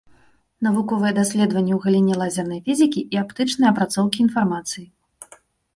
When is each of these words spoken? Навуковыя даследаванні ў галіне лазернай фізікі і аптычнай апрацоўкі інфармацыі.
Навуковыя 0.67 1.11
даследаванні 1.19 1.73
ў 1.75 1.79
галіне 1.85 2.15
лазернай 2.23 2.63
фізікі 2.71 3.01
і 3.17 3.21
аптычнай 3.25 3.67
апрацоўкі 3.75 4.17
інфармацыі. 4.27 4.85